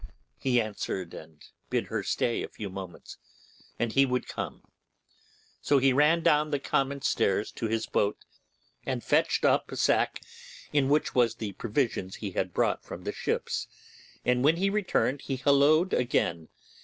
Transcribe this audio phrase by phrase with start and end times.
[0.39, 3.17] He answered, and bid her stay a few moments
[3.77, 4.63] and he would come;
[5.61, 8.17] so he ran down the common stairs to his boat
[8.83, 10.23] and fetched up a sack,
[10.73, 13.67] in which was the provisions he had brought from the ships;
[14.25, 16.49] and when he returned he hallooed again.